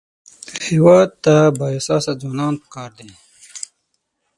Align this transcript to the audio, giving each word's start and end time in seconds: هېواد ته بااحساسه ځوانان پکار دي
هېواد 0.67 1.09
ته 1.23 1.35
بااحساسه 1.57 2.11
ځوانان 2.21 2.53
پکار 2.63 2.89
دي 2.97 3.09